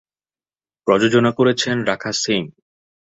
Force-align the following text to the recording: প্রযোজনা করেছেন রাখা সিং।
প্রযোজনা 0.87 1.31
করেছেন 1.31 1.75
রাখা 1.83 2.11
সিং। 2.13 2.41